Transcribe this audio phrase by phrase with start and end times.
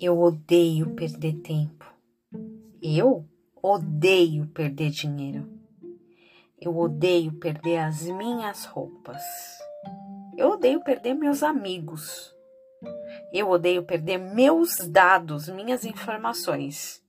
[0.00, 1.84] Eu odeio perder tempo.
[2.80, 3.28] Eu
[3.60, 5.48] odeio perder dinheiro.
[6.60, 9.20] Eu odeio perder as minhas roupas.
[10.36, 12.32] Eu odeio perder meus amigos.
[13.32, 17.02] Eu odeio perder meus dados, minhas informações.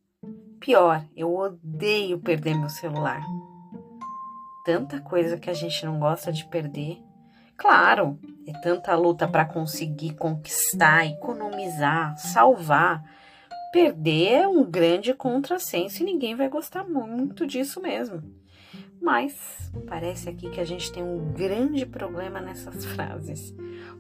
[0.60, 3.22] Pior, eu odeio perder meu celular.
[4.66, 6.98] Tanta coisa que a gente não gosta de perder.
[7.60, 8.18] Claro,
[8.48, 13.04] é tanta luta para conseguir conquistar, economizar, salvar.
[13.74, 18.24] Perder é um grande contrassenso e ninguém vai gostar muito disso mesmo.
[19.02, 23.54] Mas parece aqui que a gente tem um grande problema nessas frases.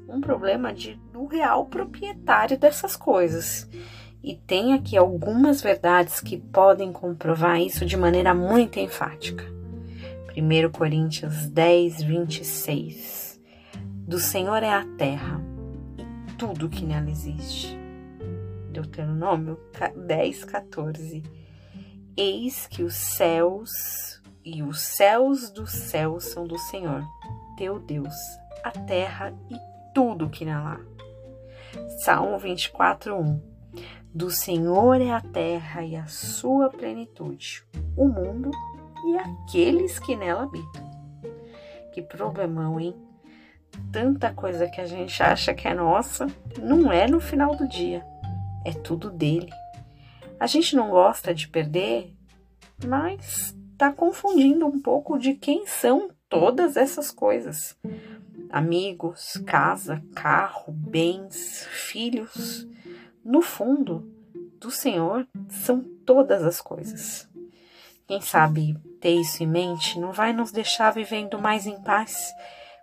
[0.08, 3.70] Um problema de, do real proprietário dessas coisas.
[4.24, 9.44] E tem aqui algumas verdades que podem comprovar isso de maneira muito enfática.
[10.36, 13.29] 1 Coríntios 10, 26
[14.10, 15.40] do Senhor é a terra
[15.96, 17.78] e tudo que nela existe.
[18.72, 19.60] Deuteronômio
[19.96, 21.22] 10, 14.
[22.18, 27.04] Eis que os céus e os céus dos céus são do Senhor,
[27.56, 28.16] teu Deus,
[28.64, 29.56] a terra e
[29.94, 31.90] tudo que nela há.
[32.04, 33.42] Salmo 24, 1.
[34.12, 37.64] Do Senhor é a terra e a sua plenitude,
[37.96, 38.50] o mundo
[39.06, 40.90] e aqueles que nela habitam.
[41.94, 43.09] Que problemão, hein?
[43.92, 46.28] Tanta coisa que a gente acha que é nossa,
[46.62, 48.04] não é no final do dia.
[48.66, 49.52] É tudo dele.
[50.40, 52.14] A gente não gosta de perder,
[52.86, 57.78] mas está confundindo um pouco de quem são todas essas coisas:
[58.50, 62.68] amigos, casa, carro, bens, filhos.
[63.24, 64.12] No fundo,
[64.60, 67.28] do Senhor são todas as coisas.
[68.08, 72.34] Quem sabe ter isso em mente não vai nos deixar vivendo mais em paz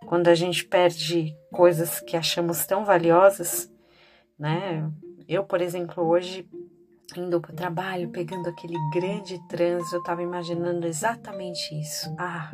[0.05, 3.71] quando a gente perde coisas que achamos tão valiosas,
[4.39, 4.91] né?
[5.29, 6.49] Eu, por exemplo, hoje
[7.17, 12.15] indo para o trabalho, pegando aquele grande trânsito, eu estava imaginando exatamente isso.
[12.19, 12.53] Ah,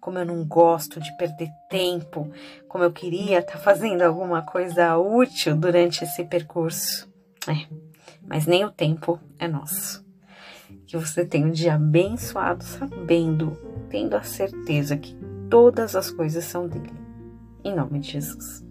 [0.00, 2.30] como eu não gosto de perder tempo,
[2.68, 7.10] como eu queria estar tá fazendo alguma coisa útil durante esse percurso.
[7.48, 7.66] É,
[8.26, 10.04] mas nem o tempo é nosso.
[10.86, 13.56] Que você tenha um dia abençoado, sabendo,
[13.88, 15.16] tendo a certeza que
[15.50, 16.92] todas as coisas são dele.
[17.62, 18.63] Em nome de Jesus.